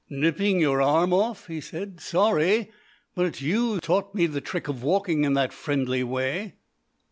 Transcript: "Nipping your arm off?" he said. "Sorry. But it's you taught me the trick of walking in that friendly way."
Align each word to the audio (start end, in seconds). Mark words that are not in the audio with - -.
"Nipping 0.09 0.59
your 0.59 0.81
arm 0.81 1.13
off?" 1.13 1.45
he 1.45 1.61
said. 1.61 1.99
"Sorry. 2.01 2.71
But 3.13 3.27
it's 3.27 3.41
you 3.43 3.79
taught 3.79 4.15
me 4.15 4.25
the 4.25 4.41
trick 4.41 4.67
of 4.67 4.81
walking 4.81 5.25
in 5.25 5.35
that 5.35 5.53
friendly 5.53 6.03
way." 6.03 6.55